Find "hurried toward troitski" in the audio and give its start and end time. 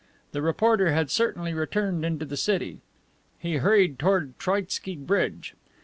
3.57-4.95